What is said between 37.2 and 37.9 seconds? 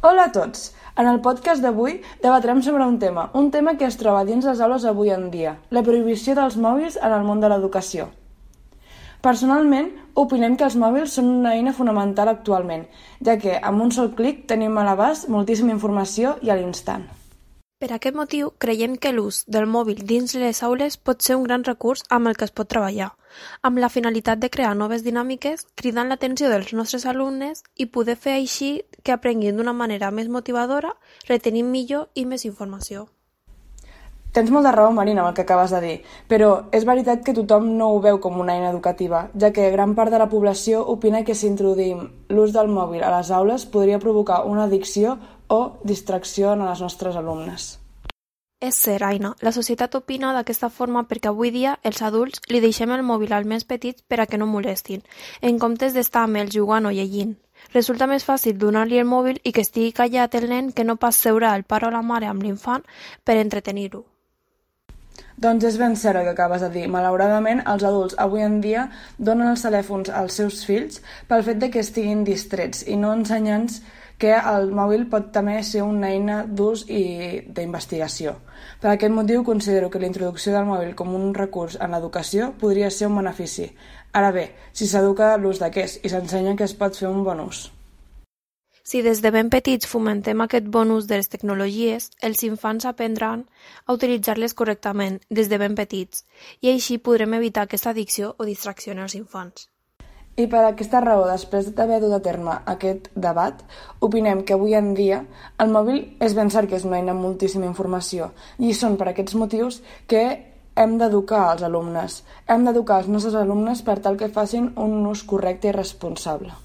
que tothom no